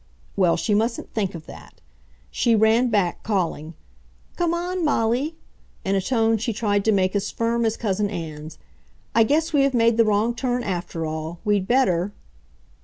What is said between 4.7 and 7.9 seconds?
Molly," in a tone she tried to make as firm as